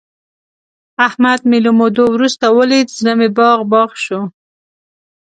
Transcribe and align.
احمد 1.07 1.39
مې 1.49 1.59
له 1.65 1.71
مودو 1.79 2.05
ورسته 2.15 2.45
ولید، 2.57 2.87
زړه 2.97 3.13
مې 3.19 3.29
باغ 3.37 3.59
باغ 3.71 3.89
شو. 4.03 4.21